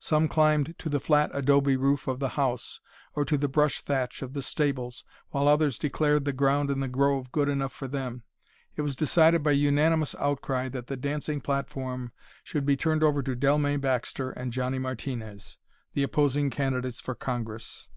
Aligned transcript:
Some 0.00 0.26
climbed 0.26 0.76
to 0.80 0.88
the 0.88 0.98
flat 0.98 1.30
adobe 1.32 1.76
roof 1.76 2.08
of 2.08 2.18
the 2.18 2.30
house, 2.30 2.80
or 3.14 3.24
to 3.24 3.38
the 3.38 3.46
brush 3.46 3.82
thatch 3.82 4.20
of 4.20 4.32
the 4.32 4.42
stables, 4.42 5.04
while 5.30 5.46
others 5.46 5.78
declared 5.78 6.24
the 6.24 6.32
ground 6.32 6.72
in 6.72 6.80
the 6.80 6.88
grove 6.88 7.30
good 7.30 7.48
enough 7.48 7.72
for 7.72 7.86
them. 7.86 8.24
It 8.74 8.82
was 8.82 8.96
decided 8.96 9.44
by 9.44 9.52
unanimous 9.52 10.16
outcry 10.16 10.68
that 10.70 10.88
the 10.88 10.96
dancing 10.96 11.40
platform 11.40 12.10
should 12.42 12.66
be 12.66 12.76
turned 12.76 13.04
over 13.04 13.22
to 13.22 13.36
Dellmey 13.36 13.76
Baxter 13.76 14.32
and 14.32 14.52
Johnny 14.52 14.80
Martinez, 14.80 15.56
the 15.94 16.02
opposing 16.02 16.50
candidates 16.50 17.00
for 17.00 17.14
Congress. 17.14 17.88